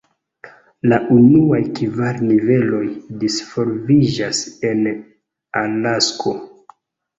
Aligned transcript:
La 0.93 0.97
unuaj 1.15 1.59
kvar 1.79 2.21
niveloj 2.31 2.81
disvolviĝas 3.25 4.43
en 4.73 4.83
Alasko. 5.65 6.37